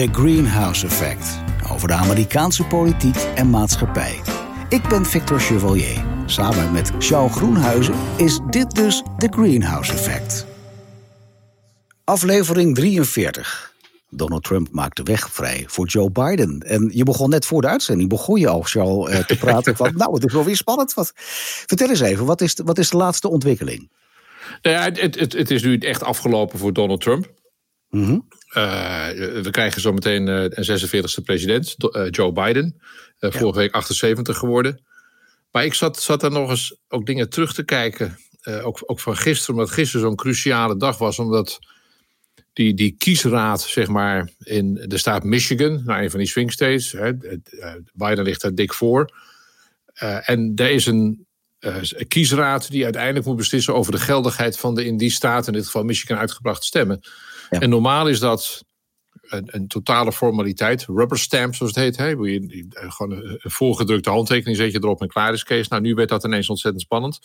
[0.00, 1.38] The Greenhouse Effect.
[1.72, 4.20] Over de Amerikaanse politiek en maatschappij.
[4.68, 6.04] Ik ben Victor Chevalier.
[6.26, 10.46] Samen met Charles Groenhuizen is dit dus The Greenhouse Effect.
[12.04, 13.74] Aflevering 43.
[14.10, 16.60] Donald Trump maakt de weg vrij voor Joe Biden.
[16.66, 19.92] En je begon net voor de uitzending, begon je al, Charles, eh, te praten van...
[19.96, 20.94] nou, het is wel weer spannend.
[20.94, 21.12] Wat...
[21.66, 23.90] Vertel eens even, wat is, de, wat is de laatste ontwikkeling?
[24.62, 27.38] Nou ja, het, het, het is nu echt afgelopen voor Donald Trump.
[27.90, 28.12] Mhm.
[28.12, 29.08] Uh,
[29.42, 32.80] we krijgen zometeen uh, een 46e president, uh, Joe Biden.
[33.18, 34.84] vorige week 78 geworden.
[35.50, 38.18] Maar ik zat, zat daar nog eens ook dingen terug te kijken.
[38.62, 41.18] ook, ook van gisteren, omdat gisteren zo'n cruciale dag was.
[41.18, 41.58] Omdat
[42.52, 46.92] die, die kiesraad, zeg maar, in de staat Michigan, nou, een van die swing states.
[46.92, 47.12] Hè,
[47.92, 49.10] Biden ligt daar dik voor.
[50.24, 51.26] en er is een
[52.08, 55.64] kiesraad die uiteindelijk moet beslissen over de geldigheid van de in die staat, in dit
[55.64, 57.00] geval Michigan, uitgebrachte stemmen.
[57.50, 57.60] Ja.
[57.60, 58.64] En normaal is dat
[59.30, 60.84] een, een, totale formaliteit.
[60.86, 61.96] Rubber stamp, zoals het heet.
[61.96, 62.06] Hè?
[62.06, 65.68] Je, gewoon een voorgedrukte handtekening zet je erop en klaar is Kees.
[65.68, 67.18] Nou, nu werd dat ineens ontzettend spannend.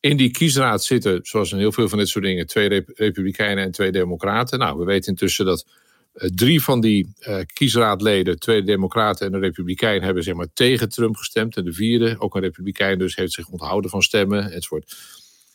[0.00, 3.70] In die kiesraad zitten, zoals in heel veel van dit soort dingen, twee republikeinen en
[3.70, 4.58] twee democraten.
[4.58, 5.66] Nou, we weten intussen dat
[6.14, 10.88] uh, drie van die uh, kiesraadleden, twee democraten en een republikein, hebben zeg maar tegen
[10.88, 11.56] Trump gestemd.
[11.56, 14.96] En de vierde, ook een republikein dus, heeft zich onthouden van stemmen, enzovoort.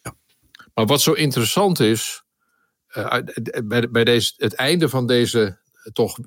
[0.04, 0.16] Ja.
[0.74, 2.21] Maar wat zo interessant is,
[2.98, 3.18] uh,
[3.64, 5.60] bij, bij deze, het einde van deze
[5.94, 6.18] toch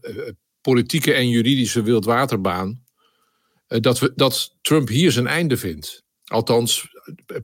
[0.60, 2.82] politieke en juridische wildwaterbaan,
[3.66, 6.02] dat, we, dat Trump hier zijn einde vindt.
[6.24, 6.88] Althans,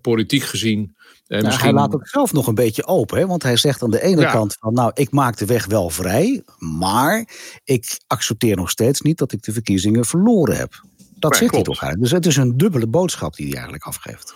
[0.00, 0.96] politiek gezien.
[1.26, 1.64] Nou, misschien...
[1.64, 3.26] Hij laat het zelf nog een beetje open, hè?
[3.26, 4.32] want hij zegt aan de ene ja.
[4.32, 7.28] kant van, nou, ik maak de weg wel vrij, maar
[7.64, 10.84] ik accepteer nog steeds niet dat ik de verkiezingen verloren heb.
[11.14, 11.66] Dat ja, zegt klopt.
[11.66, 12.00] hij toch eigenlijk.
[12.00, 14.34] Dus het is een dubbele boodschap die hij eigenlijk afgeeft.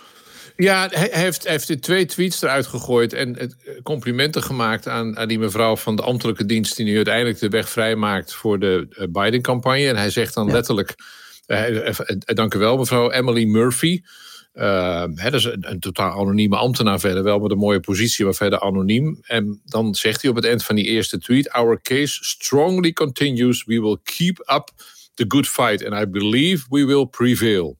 [0.57, 5.39] Ja, hij heeft, hij heeft twee tweets eruit gegooid en complimenten gemaakt aan, aan die
[5.39, 9.87] mevrouw van de ambtelijke dienst die nu uiteindelijk de weg vrijmaakt voor de Biden-campagne.
[9.87, 10.53] En hij zegt dan ja.
[10.53, 10.95] letterlijk,
[11.47, 11.95] uh,
[12.25, 14.01] dank u wel mevrouw Emily Murphy.
[14.53, 18.25] Uh, hè, dat is een, een, totaal anonieme ambtenaar verder, wel met een mooie positie,
[18.25, 19.19] maar verder anoniem.
[19.21, 23.63] En dan zegt hij op het eind van die eerste tweet: Our case strongly continues.
[23.65, 24.71] We will keep up
[25.13, 25.85] the good fight.
[25.85, 27.77] And I believe we will prevail.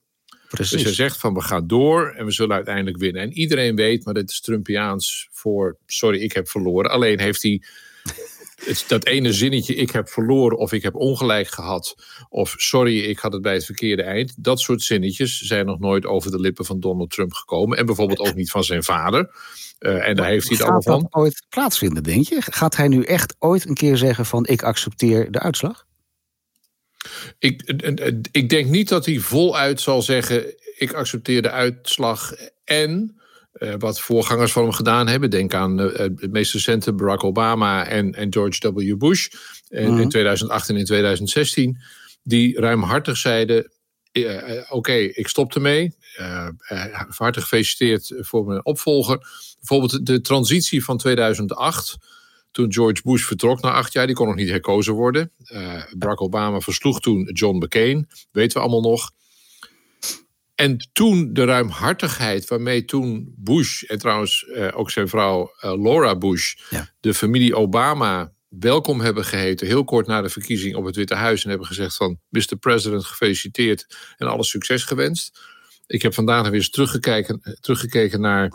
[0.56, 0.72] Precies.
[0.72, 3.22] Dus hij zegt van we gaan door en we zullen uiteindelijk winnen.
[3.22, 6.92] En iedereen weet, maar dit is Trumpiaans voor sorry, ik heb verloren.
[6.92, 7.62] Alleen heeft hij
[8.88, 11.96] dat ene zinnetje, ik heb verloren of ik heb ongelijk gehad.
[12.30, 14.34] Of sorry, ik had het bij het verkeerde eind.
[14.38, 17.78] Dat soort zinnetjes zijn nog nooit over de lippen van Donald Trump gekomen.
[17.78, 19.30] En bijvoorbeeld ook niet van zijn vader.
[19.80, 21.02] Uh, en daar heeft hij het allemaal van.
[21.02, 22.38] Gaat dat ooit plaatsvinden, denk je?
[22.40, 25.86] Gaat hij nu echt ooit een keer zeggen van ik accepteer de uitslag?
[27.40, 27.62] Ik,
[28.32, 30.44] ik denk niet dat hij voluit zal zeggen:
[30.78, 32.34] ik accepteer de uitslag
[32.64, 33.20] en.
[33.56, 35.30] Uh, wat voorgangers van hem gedaan hebben.
[35.30, 38.98] Denk aan uh, het meest recente Barack Obama en, en George W.
[38.98, 39.28] Bush
[39.70, 40.02] in, Mhm.
[40.02, 41.78] in 2008 en in 2016.
[42.24, 43.72] Die ruimhartig zeiden:
[44.14, 45.96] Oké, okay, ik stop ermee.
[47.08, 49.18] hartig gefeliciteerd voor mijn opvolger.
[49.60, 51.98] Bijvoorbeeld de transitie van 2008
[52.56, 55.32] toen George Bush vertrok na acht jaar, die kon nog niet herkozen worden.
[55.54, 59.12] Uh, Barack Obama versloeg toen John McCain, weten we allemaal nog.
[60.56, 66.18] En toen de ruimhartigheid waarmee toen Bush, en trouwens uh, ook zijn vrouw uh, Laura
[66.18, 66.90] Bush, ja.
[67.00, 71.44] de familie Obama welkom hebben geheten, heel kort na de verkiezing op het Witte Huis,
[71.44, 72.56] en hebben gezegd van Mr.
[72.60, 75.40] President, gefeliciteerd en alle succes gewenst.
[75.88, 78.54] Ik heb vandaag weer eens teruggekeken, teruggekeken naar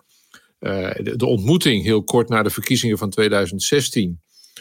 [0.61, 4.21] de, de, ontmoeting heel kort na de verkiezingen van 2016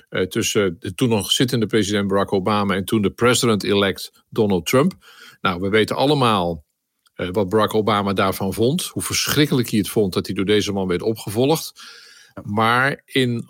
[0.10, 4.94] uh, tussen de toen nog zittende president Barack Obama en toen de president-elect Donald Trump.
[5.42, 6.66] Nou, we weten allemaal
[7.16, 10.72] uh, wat Barack Obama daarvan vond, hoe verschrikkelijk hij het vond dat hij door deze
[10.72, 11.82] man werd opgevolgd.
[12.44, 13.48] Maar in 100%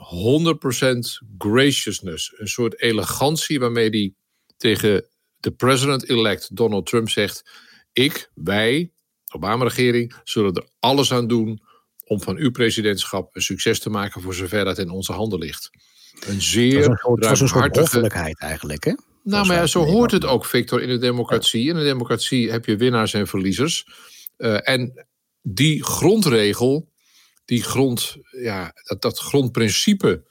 [1.38, 4.14] graciousness, een soort elegantie waarmee hij
[4.58, 5.06] tegen
[5.40, 7.50] de president-elect Donald Trump zegt:
[7.94, 8.92] Ik, wij,
[9.34, 11.62] Obama-regering, zullen er alles aan doen
[12.10, 15.70] om van uw presidentschap een succes te maken voor zover dat in onze handen ligt.
[16.28, 18.94] Een zeer Het was een soort hoffelijkheid eigenlijk, hè?
[19.24, 21.68] Nou, maar ja, zo hoort het ook, Victor, in de democratie.
[21.68, 23.88] In de democratie heb je winnaars en verliezers.
[24.38, 25.08] Uh, en
[25.42, 26.92] die grondregel,
[27.46, 30.24] die grond, ja, dat, dat grondprincipe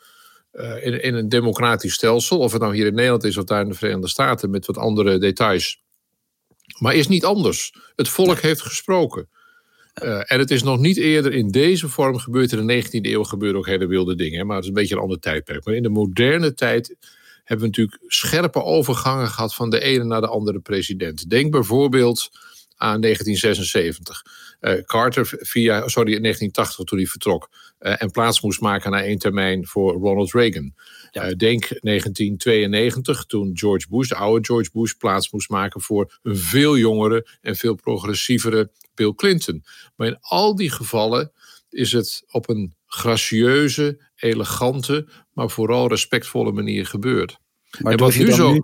[0.52, 3.62] uh, in, in een democratisch stelsel, of het nou hier in Nederland is of daar
[3.62, 5.82] in de Verenigde Staten met wat andere details,
[6.78, 7.74] maar is niet anders.
[7.94, 9.28] Het volk heeft gesproken.
[10.02, 12.52] Uh, en het is nog niet eerder in deze vorm gebeurd.
[12.52, 14.46] In de 19e eeuw gebeuren ook hele wilde dingen.
[14.46, 15.64] Maar het is een beetje een ander tijdperk.
[15.64, 16.96] Maar in de moderne tijd
[17.44, 21.30] hebben we natuurlijk scherpe overgangen gehad van de ene naar de andere president.
[21.30, 22.30] Denk bijvoorbeeld
[22.76, 24.22] aan 1976.
[24.60, 27.48] Uh, Carter via, sorry, 1980 toen hij vertrok.
[27.80, 30.74] Uh, en plaats moest maken na één termijn voor Ronald Reagan.
[31.10, 31.34] Ja.
[31.34, 36.78] denk 1992, toen George Bush, de oude George Bush, plaats moest maken voor een veel
[36.78, 39.64] jongere en veel progressievere Bill Clinton.
[39.96, 41.32] Maar in al die gevallen
[41.70, 47.38] is het op een gracieuze, elegante, maar vooral respectvolle manier gebeurd.
[47.78, 48.58] Maar en wat nu zo.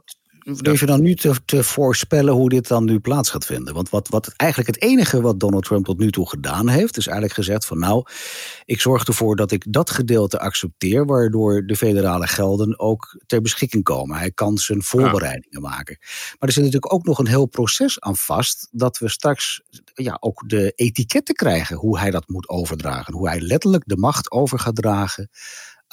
[0.44, 3.74] Durf je dan nu te, te, voorspellen hoe dit dan nu plaats gaat vinden?
[3.74, 7.06] Want wat, wat eigenlijk het enige wat Donald Trump tot nu toe gedaan heeft, is
[7.06, 8.06] eigenlijk gezegd van nou,
[8.64, 13.82] ik zorg ervoor dat ik dat gedeelte accepteer, waardoor de federale gelden ook ter beschikking
[13.82, 14.16] komen.
[14.16, 15.96] Hij kan zijn voorbereidingen maken.
[16.00, 19.62] Maar er zit natuurlijk ook nog een heel proces aan vast, dat we straks
[19.94, 23.14] ja, ook de etiketten krijgen, hoe hij dat moet overdragen.
[23.14, 25.30] Hoe hij letterlijk de macht over gaat dragen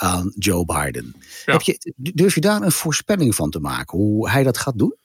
[0.02, 1.16] aan Joe Biden.
[1.46, 4.96] Heb je, durf je daar een voorspelling van te maken, hoe hij dat gaat doen?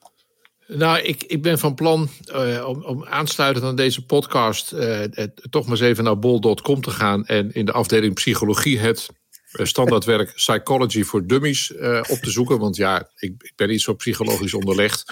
[0.66, 5.02] Nou, ik, ik ben van plan uh, om, om aansluitend aan deze podcast uh,
[5.50, 9.08] toch maar eens even naar bol.com te gaan en in de afdeling psychologie het
[9.44, 11.72] standaardwerk Psychology for Dummies
[12.08, 12.58] op te zoeken.
[12.58, 15.04] Want ja, ik, ik, ben niet zo psychologisch onderlegd.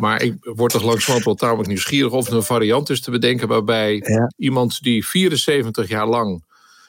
[0.00, 3.48] Maar ik word toch langzamerhand wel tamelijk nieuwsgierig of er een variant is te bedenken
[3.48, 4.02] waarbij
[4.36, 6.42] iemand die 74 jaar lang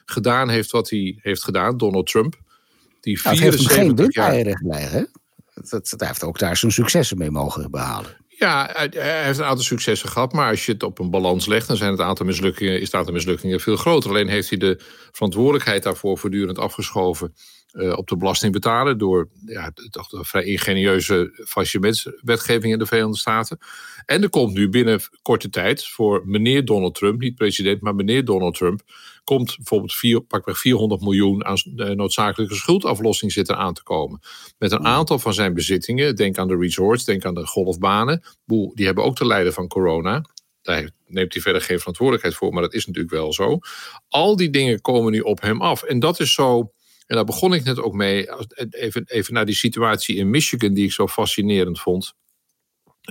[0.09, 2.35] gedaan heeft wat hij heeft gedaan, Donald Trump.
[3.01, 4.33] Die 74 jaar.
[4.33, 5.03] Hè?
[5.69, 8.17] Dat, hij heeft ook daar zijn successen mee mogen behalen.
[8.27, 10.33] Ja, hij, heeft een aantal successen gehad.
[10.33, 12.93] Maar als je het op een balans legt, dan zijn het aantal mislukkingen, is het
[12.93, 14.09] aantal mislukkingen veel groter.
[14.09, 14.79] Alleen heeft hij de
[15.11, 17.33] verantwoordelijkheid daarvoor voortdurend afgeschoven
[17.73, 18.97] uh, op de belastingbetaler.
[18.97, 23.57] Door ja, toch een vrij ingenieuze faillissementswetgeving in de Verenigde Staten.
[24.05, 28.25] En er komt nu binnen korte tijd voor meneer Donald Trump, niet president, maar meneer
[28.25, 28.81] Donald Trump,
[29.23, 31.57] komt bijvoorbeeld vier, pakweg 400 miljoen aan
[31.95, 34.19] noodzakelijke schuldaflossing zitten aan te komen.
[34.57, 38.85] Met een aantal van zijn bezittingen, denk aan de resorts, denk aan de golfbanen, die
[38.85, 40.25] hebben ook te lijden van corona.
[40.61, 43.59] Daar neemt hij verder geen verantwoordelijkheid voor, maar dat is natuurlijk wel zo.
[44.07, 45.83] Al die dingen komen nu op hem af.
[45.83, 46.71] En dat is zo.
[47.07, 48.27] En daar begon ik net ook mee.
[48.69, 52.13] Even, even naar die situatie in Michigan, die ik zo fascinerend vond.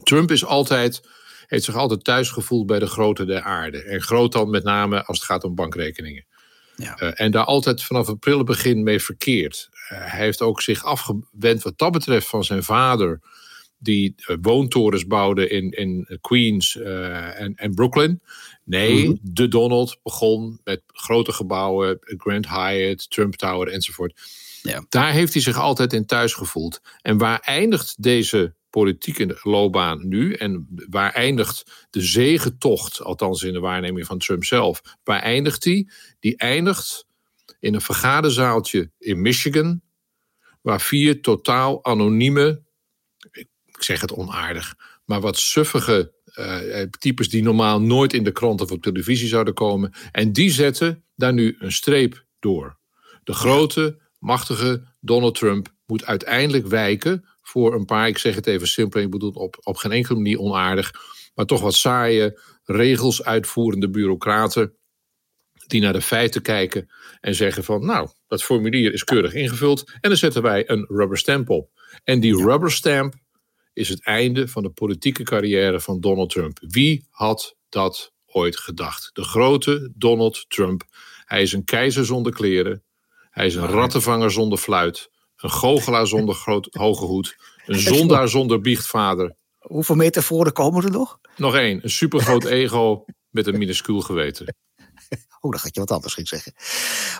[0.02, 1.08] Trump is altijd
[1.48, 3.82] heeft zich altijd thuis gevoeld bij de grote der aarde.
[3.82, 6.26] En groot dan met name als het gaat om bankrekeningen.
[6.76, 7.02] Ja.
[7.02, 9.68] Uh, en daar altijd vanaf het prille begin mee verkeerd.
[9.72, 13.20] Uh, hij heeft ook zich afgewend wat dat betreft van zijn vader,
[13.78, 18.22] die uh, woontorens bouwde in, in Queens en, en Brooklyn.
[18.64, 19.18] Nee, mm -hmm.
[19.22, 24.20] de Donald begon met grote gebouwen, Grand Hyatt, Trump Tower enzovoort.
[24.62, 24.84] Ja.
[24.88, 26.80] Daar heeft hij zich altijd in thuis gevoeld.
[27.02, 30.32] En waar eindigt deze politieke loopbaan nu?
[30.32, 35.90] En waar eindigt de zegentocht, althans in de waarneming van Trump zelf, waar eindigt die?
[36.20, 37.06] Die eindigt
[37.60, 39.80] in een vergaderzaaltje in Michigan,
[40.62, 42.62] waar vier totaal anonieme,
[43.30, 43.48] ik
[43.78, 48.70] zeg het onaardig, maar wat suffige uh, types die normaal nooit in de krant of
[48.70, 49.92] op televisie zouden komen.
[50.12, 52.78] En die zetten daar nu een streep door.
[53.24, 58.68] De grote, machtige Donald Trump moet uiteindelijk wijken voor een paar, ik zeg het even
[58.68, 60.92] simpel, ik bedoel op, op geen enkele manier onaardig,
[61.34, 64.76] maar toch wat saaie, regels uitvoerende bureaucraten
[65.66, 66.90] die naar de feiten kijken
[67.20, 71.18] en zeggen van nou, dat formulier is keurig ingevuld en dan zetten wij een rubber
[71.18, 71.70] stamp op.
[72.04, 73.14] En die rubber stamp
[73.72, 76.58] is het einde van de politieke carrière van Donald Trump.
[76.60, 79.10] Wie had dat ooit gedacht?
[79.12, 80.82] De grote Donald Trump.
[81.24, 82.82] Hij is een keizer zonder kleren.
[83.30, 85.10] Hij is een rattenvanger zonder fluit.
[85.38, 87.36] Een goochelaar zonder groot, hoge hoed.
[87.66, 89.36] Een zondaar zonder biechtvader.
[89.58, 91.18] Hoeveel metaforen komen er nog?
[91.36, 91.80] Nog één.
[91.82, 94.46] Een supergroot ego met een minuscuul geweten.
[95.40, 96.52] Oh, dan gaat je wat anders ging zeggen.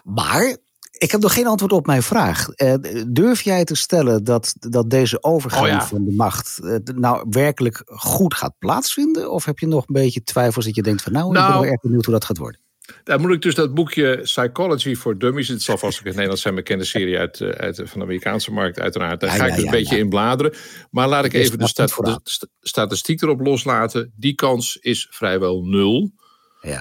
[0.05, 0.57] Maar
[0.91, 2.49] ik heb nog geen antwoord op mijn vraag.
[2.57, 2.75] Uh,
[3.09, 7.83] durf jij te stellen dat, dat deze overgang oh van de macht uh, nou werkelijk
[7.87, 9.31] goed gaat plaatsvinden?
[9.31, 11.51] Of heb je nog een beetje twijfels dat je denkt van nou, nou ik ben
[11.51, 12.61] nou, wel erg benieuwd hoe dat gaat worden?
[13.09, 15.49] Daar moet ik dus dat boekje Psychology for Dummies.
[15.49, 18.05] Het zal vast ook in het Nederlands zijn bekende serie uit, eh, uit, van de
[18.05, 19.21] Amerikaanse markt, uiteraard.
[19.21, 20.55] Daar ga ik dus een beetje in bladeren.
[20.91, 24.13] Maar laat ik even de, stat, de, statistiek erop loslaten.
[24.17, 26.13] Die kans is vrijwel nul.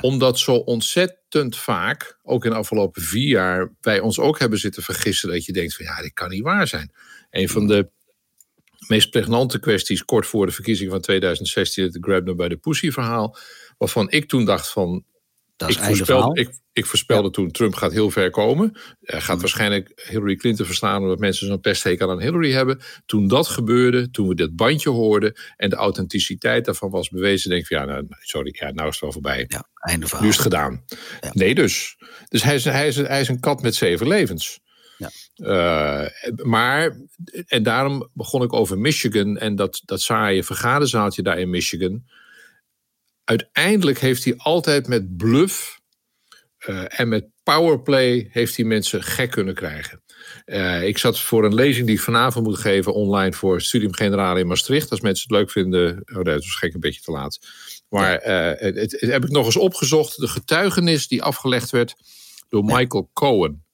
[0.01, 4.83] Omdat zo ontzettend vaak, ook in de afgelopen vier jaar, wij ons ook hebben zitten
[4.83, 6.91] vergissen dat je denkt van ja, dit kan niet waar zijn.
[7.29, 7.89] Een van de
[8.87, 12.91] meest pregnante kwesties kort voor de verkiezing van 2016, het Grab No by the Pussy
[12.91, 13.37] verhaal,
[13.77, 15.05] waarvan ik toen dacht van
[15.57, 18.77] dat ik, voorspelde, ik, ik voorspelde toen, Trump gaat heel ver komen.
[19.01, 19.41] Hij gaat mm.
[19.41, 22.79] waarschijnlijk Hillary Clinton verslaan omdat mensen zo'n pesthekel aan Hillary hebben.
[23.05, 27.61] Toen dat gebeurde, toen we dit bandje hoorden en de authenticiteit daarvan was bewezen, denk
[27.61, 29.45] ik van ja, nou, sorry, ja, nou is het wel voorbij.
[29.47, 30.23] Ja, einde verhaal.
[30.23, 30.83] Nu is het gedaan.
[31.19, 31.31] Ja.
[31.33, 31.97] Nee dus.
[32.29, 34.59] Dus hij is, hij, is, hij is een kat met zeven levens.
[34.97, 35.09] Ja.
[35.35, 36.09] Uh,
[36.43, 36.97] maar,
[37.47, 42.03] en daarom begon ik over Michigan en dat, dat saaie vergaderzaaltje daar in Michigan
[43.29, 45.79] uiteindelijk heeft hij altijd met bluff
[46.67, 50.01] uh, en met powerplay heeft hij mensen gek kunnen krijgen.
[50.45, 54.39] Uh, ik zat voor een lezing die ik vanavond moet geven online voor Studium Generale
[54.39, 54.91] in Maastricht.
[54.91, 57.39] Als mensen het leuk vinden, oh, dat is waarschijnlijk een beetje te laat.
[57.89, 60.19] Maar uh, het, het, heb ik nog eens opgezocht.
[60.19, 61.95] De getuigenis die afgelegd werd
[62.49, 63.65] door Michael Cohen.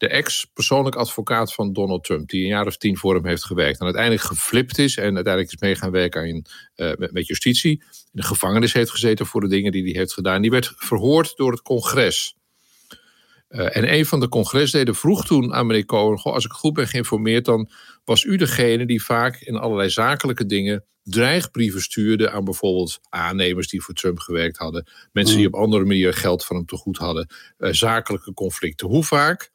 [0.00, 2.28] De ex-persoonlijk advocaat van Donald Trump.
[2.28, 3.78] Die een jaar of tien voor hem heeft gewerkt.
[3.78, 4.96] En uiteindelijk geflipt is.
[4.96, 7.72] En uiteindelijk is mee gaan werken in, uh, met, met, justitie.
[7.72, 10.42] In de gevangenis heeft gezeten voor de dingen die hij heeft gedaan.
[10.42, 12.36] Die werd verhoord door het congres.
[13.48, 16.74] Uh, en een van de congresleden vroeg toen aan meneer Cohen: Goh, als ik goed
[16.74, 17.70] ben geïnformeerd, dan
[18.04, 23.82] was u degene die vaak in allerlei zakelijke dingen dreigbrieven stuurde aan bijvoorbeeld aannemers die
[23.82, 27.28] voor Trump gewerkt hadden, mensen die op andere manier geld van hem te goed hadden,
[27.58, 28.86] uh, zakelijke conflicten.
[28.88, 29.50] Hoe vaak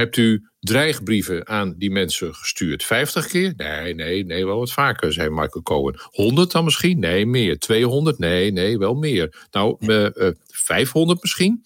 [0.00, 2.84] hebt u dreigbrieven aan die mensen gestuurd?
[2.84, 3.52] 50 keer?
[3.56, 6.00] Nee, nee, nee, wel wat vaker, zei Michael Cohen.
[6.10, 6.98] 100 dan misschien?
[6.98, 7.58] Nee, meer.
[7.58, 8.18] 200?
[8.18, 9.46] Nee, nee, wel meer.
[9.50, 11.62] Nou, uh, 500 misschien?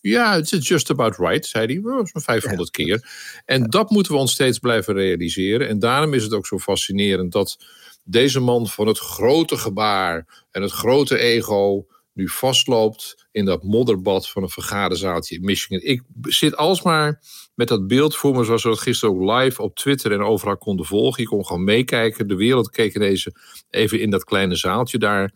[0.00, 1.92] Ja, it's just about right, zei hij.
[1.92, 3.08] Oh, zo'n 500 keer.
[3.44, 5.68] En dat moeten we ons steeds blijven realiseren.
[5.68, 7.56] En daarom is het ook zo fascinerend dat
[8.04, 11.86] deze man van het grote gebaar en het grote ego
[12.18, 15.80] nu vastloopt in dat modderbad van een vergaderzaaltje in Michigan.
[15.82, 17.22] Ik zit alsmaar
[17.54, 20.56] met dat beeld voor me, zoals we dat gisteren ook live op Twitter en overal
[20.56, 21.22] konden volgen.
[21.22, 22.28] Je kon gewoon meekijken.
[22.28, 23.28] De wereld keek ineens
[23.70, 25.32] even in dat kleine zaaltje daar.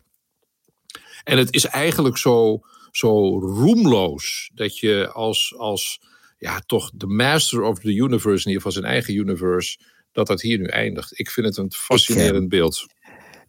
[1.23, 2.61] En het is eigenlijk zo
[2.95, 4.51] zo roemloos.
[4.53, 5.99] Dat je als, als
[6.37, 9.79] ja, toch de master of the universe, in ieder geval zijn eigen universe,
[10.11, 11.19] dat dat hier nu eindigt.
[11.19, 12.85] Ik vind het een fascinerend beeld.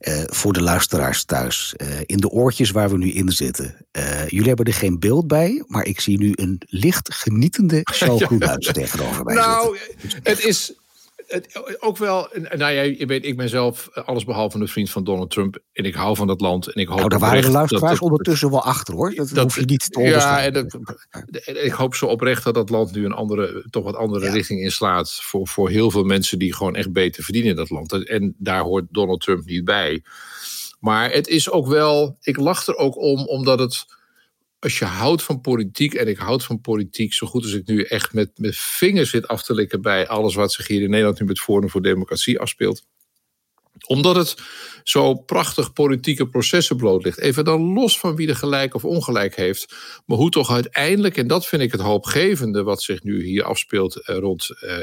[0.09, 3.87] Uh, voor de luisteraars thuis, uh, in de oortjes waar we nu in zitten.
[3.93, 8.21] Uh, jullie hebben er geen beeld bij, maar ik zie nu een licht genietende Saul
[8.39, 8.57] ja.
[8.57, 10.21] tegenover mij Nou, zitten.
[10.23, 10.73] het is,
[11.35, 15.05] het, ook wel, nou ja, je weet, ik ben zelf alles behalve een vriend van
[15.05, 15.59] Donald Trump.
[15.73, 16.73] En ik hou van dat land.
[16.73, 19.15] En ik hoop nou, daar waren de luisteraars ondertussen wel achter hoor.
[19.15, 20.79] Dat, dat hoef je niet te Ja, en dat,
[21.45, 24.33] ik hoop zo oprecht dat dat land nu een andere, toch wat andere ja.
[24.33, 25.13] richting inslaat.
[25.23, 28.09] Voor, voor heel veel mensen die gewoon echt beter verdienen in dat land.
[28.09, 30.03] En daar hoort Donald Trump niet bij.
[30.81, 33.85] Maar het is ook wel, ik lach er ook om, omdat het
[34.65, 37.83] als je houdt van politiek, en ik houd van politiek zo goed als ik nu
[37.83, 41.21] echt met mijn vingers zit af te likken bij alles wat zich hier in Nederland
[41.21, 42.87] nu met Forum voor Democratie afspeelt.
[43.87, 44.35] Omdat het
[44.83, 47.19] zo prachtig politieke processen blootligt.
[47.19, 49.75] Even dan los van wie er gelijk of ongelijk heeft.
[50.07, 53.97] Maar hoe toch uiteindelijk, en dat vind ik het hoopgevende wat zich nu hier afspeelt
[53.97, 54.79] eh, rond uh,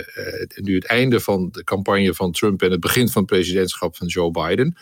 [0.56, 4.08] nu het einde van de campagne van Trump en het begin van het presidentschap van
[4.08, 4.78] Joe Biden.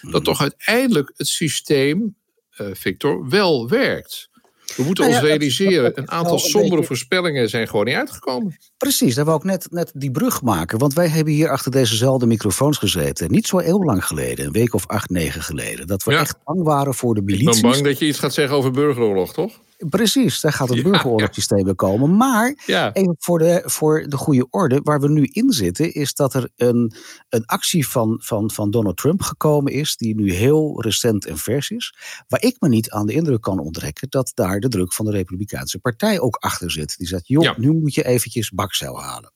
[0.00, 0.22] Dat hmm.
[0.22, 2.16] toch uiteindelijk het systeem,
[2.60, 4.32] uh, Victor, wel werkt.
[4.76, 6.86] We moeten nou ja, ons realiseren, een aantal sombere beetje...
[6.86, 8.56] voorspellingen zijn gewoon niet uitgekomen.
[8.76, 10.78] Precies, daar wil ik net, net die brug maken.
[10.78, 13.30] Want wij hebben hier achter dezezelfde microfoons gezeten.
[13.30, 15.86] Niet zo heel lang geleden, een week of acht, negen geleden.
[15.86, 16.20] Dat we ja.
[16.20, 17.48] echt bang waren voor de militie.
[17.48, 19.60] Ik ben bang dat je iets gaat zeggen over burgeroorlog, toch?
[19.76, 21.72] Precies, daar gaat het ja, burgeroorlogssysteem ja.
[21.72, 22.16] komen.
[22.16, 22.92] Maar ja.
[22.92, 26.50] even voor de, voor de goede orde, waar we nu in zitten, is dat er
[26.56, 26.94] een,
[27.28, 31.70] een actie van, van, van Donald Trump gekomen is, die nu heel recent en vers
[31.70, 31.94] is.
[32.28, 35.10] Waar ik me niet aan de indruk kan onttrekken dat daar de druk van de
[35.10, 36.96] Republikeinse Partij ook achter zit.
[36.96, 39.32] Die zegt, joh, nu moet je eventjes bakcel halen.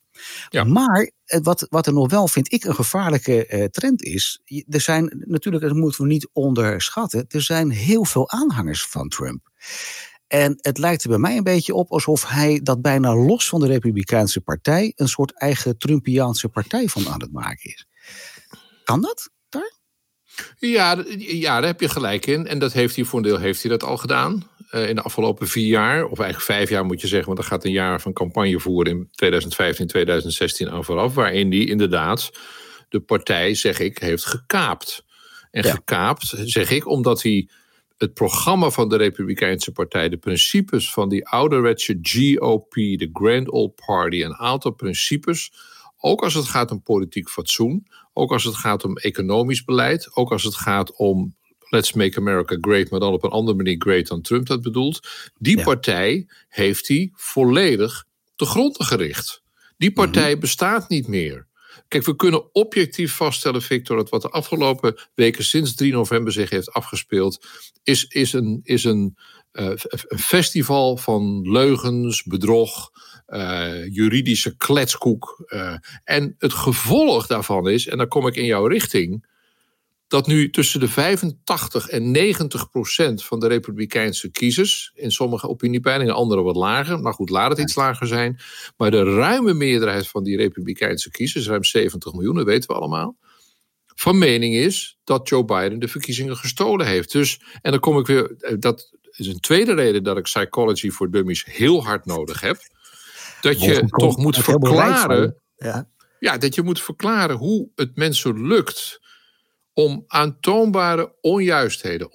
[0.49, 0.64] Ja.
[0.64, 1.11] Maar
[1.42, 4.40] wat, wat er nog wel, vind ik, een gevaarlijke uh, trend is.
[4.68, 7.25] Er zijn natuurlijk, dat moeten we niet onderschatten.
[7.28, 9.50] Er zijn heel veel aanhangers van Trump.
[10.28, 13.61] En het lijkt er bij mij een beetje op alsof hij dat bijna los van
[13.61, 17.87] de Republikeinse Partij een soort eigen Trumpiaanse partij van aan het maken is.
[18.85, 19.30] Kan dat?
[19.49, 19.73] Daar?
[20.58, 22.47] Ja, ja, daar heb je gelijk in.
[22.47, 24.49] En dat heeft hij voor een deel heeft hij dat al gedaan.
[24.70, 27.44] Uh, in de afgelopen vier jaar, of eigenlijk vijf jaar moet je zeggen, want er
[27.44, 32.30] gaat een jaar van campagne voeren in 2015, 2016 aan vooraf, waarin hij inderdaad
[32.88, 35.04] de partij, zeg ik, heeft gekaapt.
[35.50, 35.75] En ja.
[35.75, 37.49] gekaapt, zeg ik, omdat hij
[37.98, 43.74] het programma van de Republikeinse Partij, de principes van die ouderwetse GOP, de Grand Old
[43.86, 45.52] Party, een aantal principes,
[45.98, 50.32] ook als het gaat om politiek fatsoen, ook als het gaat om economisch beleid, ook
[50.32, 51.36] als het gaat om
[51.70, 55.08] Let's Make America Great, maar dan op een andere manier great dan Trump dat bedoelt.
[55.38, 55.62] Die ja.
[55.62, 58.04] partij heeft hij volledig
[58.36, 59.42] te gronden gericht.
[59.76, 60.40] Die partij mm -hmm.
[60.40, 61.47] bestaat niet meer.
[61.88, 66.50] Kijk, we kunnen objectief vaststellen, Victor, dat wat de afgelopen weken sinds 3 november zich
[66.50, 67.46] heeft afgespeeld,
[67.82, 69.16] is, is een, is een,
[69.52, 69.72] uh,
[70.06, 72.90] een festival van leugens, bedrog,
[73.28, 75.44] uh, juridische kletskoek.
[75.46, 79.26] Uh, en het gevolg daarvan is, en dan kom ik in jouw richting,
[80.08, 86.14] dat nu tussen de 85 en 90 procent van de Republikeinse kiezers, in sommige opiniepeilingen,
[86.14, 88.40] andere wat lager, maar goed, laat het iets lager zijn,
[88.76, 93.16] maar de ruime meerderheid van die Republikeinse kiezers, ruim 70 miljoen, dat weten we allemaal,
[93.94, 97.12] van mening is dat Joe Biden de verkiezingen gestolen heeft.
[97.12, 101.10] Dus, en dan kom ik weer, dat is een tweede reden dat ik Psychology for
[101.10, 102.58] Dummies heel hard nodig heb.
[103.40, 105.36] dat je toch moet verklaren.
[105.56, 105.88] Ja.
[106.18, 109.00] ja, dat je moet verklaren hoe het mensen lukt
[109.78, 112.11] om aantoonbare onjuistheden,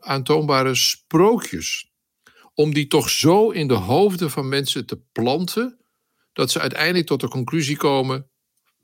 [0.00, 1.92] aantoonbare sprookjes,
[2.54, 5.78] om die toch zo in de hoofden van mensen te planten,
[6.32, 8.30] dat ze uiteindelijk tot de conclusie komen,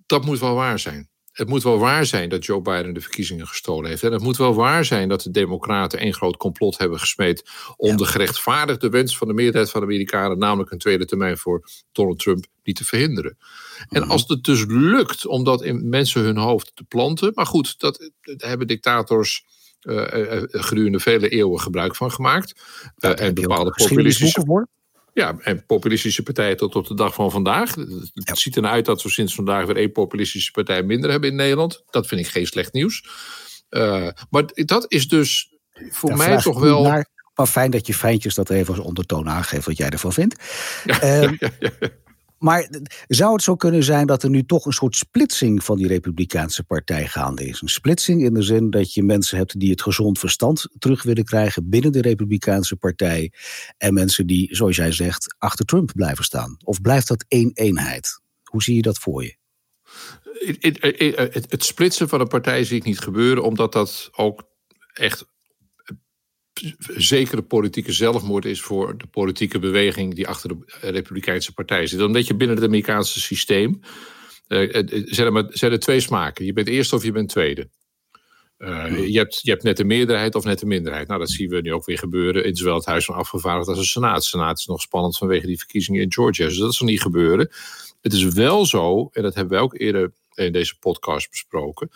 [0.06, 1.09] dat moet wel waar zijn.
[1.32, 4.02] Het moet wel waar zijn dat Joe Biden de verkiezingen gestolen heeft.
[4.02, 7.50] En het moet wel waar zijn dat de Democraten één groot complot hebben gesmeed.
[7.76, 11.68] om de gerechtvaardigde wens van de meerderheid van de Amerikanen, namelijk een tweede termijn voor
[11.92, 13.37] Donald Trump, niet te verhinderen.
[13.88, 14.10] En mhm.
[14.10, 17.32] als het dus lukt om dat in mensen hun hoofd te planten.
[17.34, 19.49] Maar goed, dat, dat hebben dictators.
[19.80, 20.04] Uh,
[20.50, 22.60] gedurende vele eeuwen gebruik van gemaakt.
[22.99, 24.66] en bepaalde populistische.
[25.12, 27.75] Ja, en populistische partijen tot op de dag van vandaag.
[28.14, 31.37] Het ziet er uit dat we sinds vandaag weer één populistische partij minder hebben in
[31.37, 31.82] Nederland.
[31.90, 33.04] Dat vind ik geen slecht nieuws.
[33.70, 35.54] Uh, maar dat is dus
[35.90, 37.04] voor mij toch wel.
[37.34, 40.42] maar fijn dat je fijntjes dat even als ondertoon aangeeft wat jij ervan vindt.
[40.84, 41.02] Ja,
[41.38, 41.50] ja,
[42.40, 42.68] maar
[43.09, 46.64] zou het zo kunnen zijn dat er nu toch een soort splitsing van die Republikeinse
[46.64, 47.61] partij gaande is?
[47.61, 51.25] Een splitsing in de zin dat je mensen hebt die het gezond verstand terug willen
[51.25, 53.32] krijgen binnen de Republikeinse partij.
[53.76, 56.56] En mensen die, zoals jij zegt, achter Trump blijven staan.
[56.64, 58.20] Of blijft dat één eenheid?
[58.42, 59.37] Hoe zie je dat voor je?
[60.61, 64.49] Het, het splitsen van een partij zie ik niet gebeuren, omdat dat ook
[64.92, 65.26] echt
[66.96, 72.02] zekere politieke zelfmoord is voor de politieke beweging die achter de Republikeinse Partij zit.
[72.02, 73.80] Omdat je binnen het Amerikaanse systeem.
[74.48, 74.74] Uh,
[75.04, 76.44] zijn, er zijn er twee smaken.
[76.44, 77.68] Je bent eerste of je bent tweede.
[78.58, 81.08] Uh, je, hebt, je hebt net de meerderheid of net de minderheid.
[81.08, 83.84] Nou, dat zien we nu ook weer gebeuren in zowel het Huis van Afgevaardigden als
[83.84, 84.16] de Senaat.
[84.16, 86.46] De Senaat is nog spannend vanwege die verkiezingen in Georgia.
[86.46, 87.50] Dus dat zal niet gebeuren.
[88.00, 91.90] Het is wel zo, en dat hebben we ook eerder in deze podcast besproken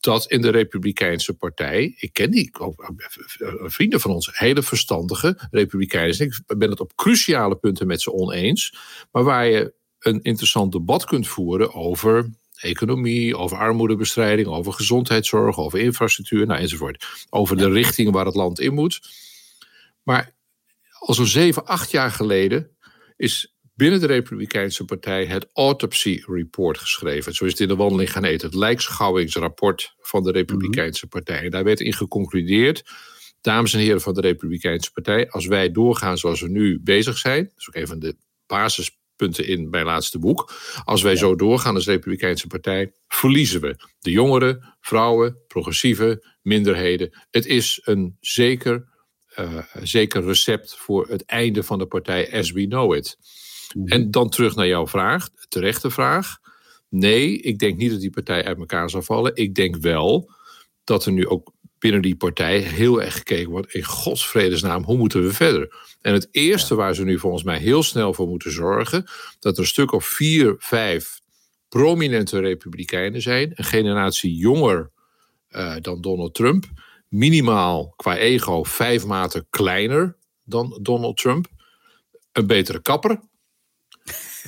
[0.00, 5.48] dat in de Republikeinse Partij, ik ken die ook, eh, vrienden van ons, hele verstandige
[5.50, 6.20] Republikeinen.
[6.20, 8.74] Ik ben het op cruciale punten met ze oneens,
[9.12, 15.78] maar waar je een interessant debat kunt voeren over economie, over armoedebestrijding, over gezondheidszorg, over
[15.78, 17.26] infrastructuur, nou, enzovoort.
[17.30, 19.00] Over de richting waar het land in moet.
[20.02, 20.34] Maar
[20.98, 22.76] al zo'n zeven, acht jaar geleden
[23.16, 27.34] is binnen de Republikeinse Partij het Autopsy Report geschreven.
[27.34, 28.46] Zo is het in de wandeling gaan eten.
[28.46, 31.16] Het lijkschouwingsrapport van de Republikeinse mhm.
[31.16, 31.44] Partij.
[31.44, 32.84] En daar werd in geconcludeerd,
[33.40, 37.44] dames en heren van de Republikeinse Partij, als wij doorgaan zoals we nu bezig zijn,
[37.44, 40.52] dat is ook een van de basispunten in mijn laatste boek.
[40.84, 47.26] Als wij zo doorgaan als Republikeinse Partij, verliezen we de jongeren, vrouwen, progressieve minderheden.
[47.30, 48.88] Het is een zeker,
[49.38, 53.16] uh, zeker recept voor het einde van de partij as we know it.
[53.74, 53.86] Mhm.
[53.86, 56.38] En dan terug naar jouw vraag, terechte vraag.
[56.88, 59.36] Nee, ik denk niet dat die partij uit elkaar zal vallen.
[59.36, 60.30] Ik denk wel
[60.84, 63.74] dat er nu ook binnen die partij heel erg gekeken wordt.
[63.74, 65.76] In Gods vredesnaam, hoe moeten we verder?
[66.00, 69.04] En het eerste waar ze nu volgens mij heel snel voor moeten zorgen.
[69.38, 71.20] dat er een stuk of vier, vijf
[71.68, 73.52] prominente republikeinen zijn.
[73.54, 74.90] Een generatie jonger
[75.50, 76.64] uh, dan Donald Trump.
[77.08, 81.46] Minimaal qua ego vijf maten kleiner dan Donald Trump.
[82.32, 83.20] Een betere kapper.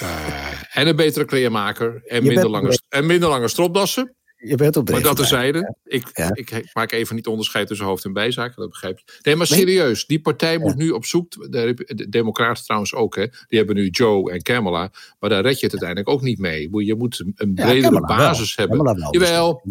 [0.02, 2.02] Uh, en een betere kleermaker.
[2.04, 4.14] En minder, lange, en minder lange stropdassen.
[4.42, 5.74] Je bent op Maar dat terzijde.
[5.84, 9.18] Ik, ik maak even niet onderscheid tussen hoofd- en bijzaken, dat begrijp je.
[9.22, 10.06] Nee, maar serieus.
[10.06, 11.52] Die partij moet nu op zoek.
[11.52, 13.26] De, Democraten trouwens ook, hè.
[13.48, 14.90] Die hebben nu Joe en Kamala.
[15.18, 16.84] Maar daar red je het uiteindelijk ook niet mee.
[16.84, 18.82] Je moet een bredere basis hebben.
[18.82, 19.08] Wel.
[19.10, 19.62] Jawel.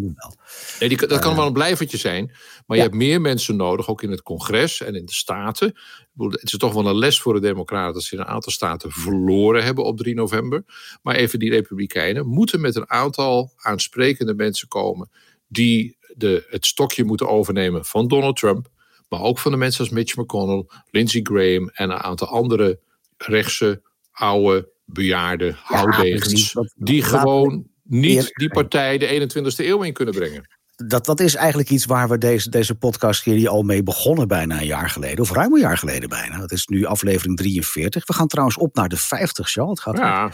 [0.80, 2.32] Nee, die, dat kan wel een blijvertje zijn.
[2.66, 5.78] Maar je hebt meer mensen nodig, ook in het congres en in de staten.
[6.28, 8.90] Het is toch wel een les voor de Democraten dat ze in een aantal staten
[8.90, 10.64] verloren hebben op 3 november.
[11.02, 15.10] Maar even die Republikeinen moeten met een aantal aansprekende mensen komen
[15.48, 18.68] die de, het stokje moeten overnemen van Donald Trump.
[19.08, 22.80] Maar ook van de mensen als Mitch McConnell, Lindsey Graham en een aantal andere
[23.16, 26.54] rechtse, oude, bejaarde houdegens.
[26.74, 31.70] die gewoon niet die partij de 21ste eeuw in kunnen brengen dat, dat is eigenlijk
[31.70, 35.20] iets waar we deze, deze podcast-serie al mee begonnen bijna een jaar geleden.
[35.20, 36.38] Of ruim een jaar geleden bijna.
[36.38, 38.06] Dat is nu aflevering 43.
[38.06, 39.70] We gaan trouwens op naar de 50, Charles.
[39.70, 40.30] Het gaat ja.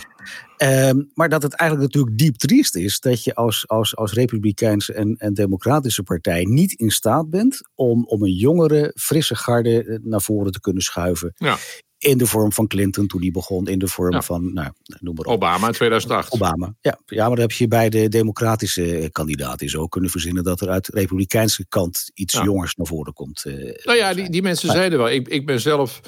[0.57, 4.93] Ehm, maar dat het eigenlijk natuurlijk diep triest is dat je als, als, als Republikeinse
[4.93, 9.99] en, en Democratische partij niet in staat bent om, om een jongere, frisse garde eh,
[10.03, 11.33] naar voren te kunnen schuiven.
[11.37, 11.57] Ja.
[11.99, 13.67] In de vorm van Clinton toen die begon.
[13.67, 15.33] In de vorm van, nou, noem maar op.
[15.33, 16.33] Obama in 2008.
[16.33, 16.99] Obama, ja.
[17.07, 20.45] Ja, maar dan heb je bij de democratische kandidaten zo kunnen verzinnen...
[20.45, 23.45] dat er uit de republikeinse kant iets jongers naar voren komt.
[23.47, 23.55] Uh,
[23.85, 25.11] nou ja, die, die mensen zeiden wel.
[25.11, 26.01] Ik, ik ben zelf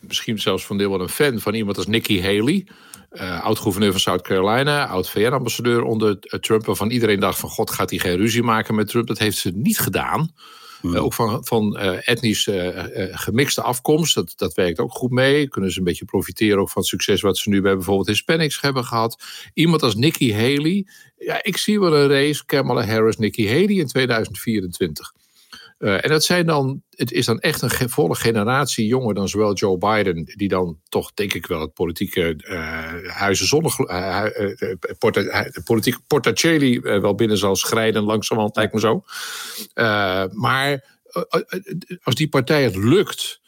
[0.00, 2.66] misschien zelfs van deel wel een fan van iemand als Nikki Haley...
[3.12, 6.66] Uh, oud-gouverneur van South Carolina, oud-VN-ambassadeur onder Trump...
[6.66, 9.06] waarvan iedereen dacht van god, gaat hij geen ruzie maken met Trump?
[9.06, 10.32] Dat heeft ze niet gedaan...
[10.80, 10.96] Hmm.
[10.96, 12.48] ook van, van etnisch
[13.10, 14.14] gemixte afkomst.
[14.14, 15.48] Dat, dat werkt ook goed mee.
[15.48, 18.60] Kunnen ze een beetje profiteren ook van het succes wat ze nu bij bijvoorbeeld Hispanics
[18.60, 19.22] hebben gehad.
[19.54, 20.86] Iemand als Nikki Haley.
[21.18, 22.44] Ja, ik zie wel een race.
[22.46, 25.12] Kamala Harris, Nikki Haley in 2024.
[25.78, 29.54] Uh, en dat zijn dan, het is dan echt een volle generatie jonger dan zowel
[29.54, 34.24] Joe Biden, die dan toch denk ik wel het politieke uh, huizen zonnig, uh,
[34.98, 39.04] porta, politieke portacelli wel binnen zal schrijden langzamerhand, lijkt me zo.
[40.32, 40.96] maar
[42.02, 43.40] als die partij het lukt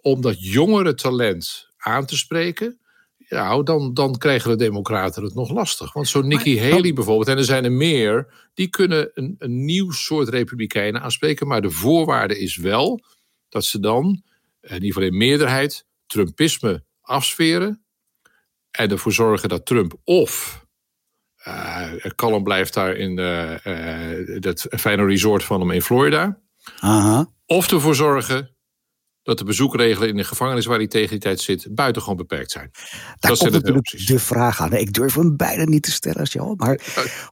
[0.00, 2.80] om dat jongere talent aan te spreken,
[3.28, 5.92] nou, dan, dan krijgen de Democraten het nog lastig.
[5.92, 9.90] Want zo'n Nikki Haley bijvoorbeeld, en er zijn er meer, die kunnen een, een nieuw
[9.90, 11.46] soort Republikeinen aanspreken.
[11.46, 13.00] Maar de voorwaarde is wel
[13.48, 14.22] dat ze dan,
[14.60, 17.84] in ieder geval in meerderheid, Trumpisme afsferen.
[18.70, 20.64] En ervoor zorgen dat Trump of
[21.46, 26.40] uh, blijft daar in uh, uh, dat fijne resort van hem in Florida.
[26.78, 27.30] Aha.
[27.46, 28.56] Of ervoor zorgen
[29.22, 32.70] dat de bezoekregelen in de gevangenis waar hij tegen die tijd zit buitengewoon beperkt zijn.
[32.72, 34.72] Daar dat komt natuurlijk de vraag aan.
[34.72, 36.80] Ik durf hem bijna niet te stellen, als jou, maar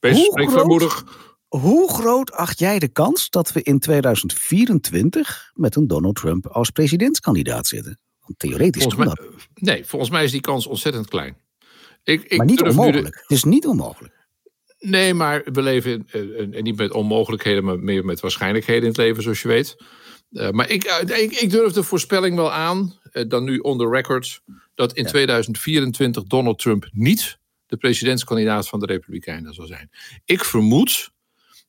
[0.01, 1.05] Wees hoe groot,
[1.49, 6.71] hoe groot acht jij de kans dat we in 2024 met een Donald Trump als
[6.71, 7.99] presidentskandidaat zitten?
[8.21, 11.37] Want theoretisch volgens mij, Nee, volgens mij is die kans ontzettend klein.
[12.03, 13.15] Ik, ik maar niet onmogelijk.
[13.15, 14.19] Het is niet onmogelijk.
[14.79, 19.23] Nee, maar we leven in, niet met onmogelijkheden, maar meer met waarschijnlijkheden in het leven,
[19.23, 19.77] zoals je weet.
[20.31, 23.79] Uh, maar ik, uh, ik, ik, durf de voorspelling wel aan, uh, dan nu on
[23.79, 24.43] the record,
[24.75, 25.09] dat in ja.
[25.09, 29.91] 2024 Donald Trump niet de presidentskandidaat van de Republikeinen zal zijn.
[30.25, 31.11] Ik vermoed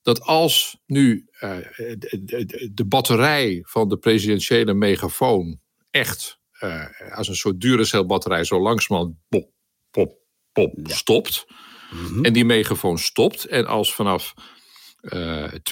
[0.02, 5.60] dat als nu de, de, de, batterij van de presidentiële megafoon
[5.92, 6.40] echt
[7.14, 9.50] als een soort dure batterij zo langzamerhand pop,
[9.92, 10.18] pop,
[10.52, 10.96] pop ja.
[10.96, 11.46] stopt.
[11.92, 12.26] Mm -hmm.
[12.26, 13.46] En die megafoon stopt.
[13.46, 14.34] En als vanaf